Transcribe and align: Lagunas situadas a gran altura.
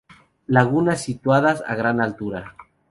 Lagunas 0.57 1.03
situadas 1.03 1.61
a 1.67 1.75
gran 1.75 2.01
altura. 2.01 2.55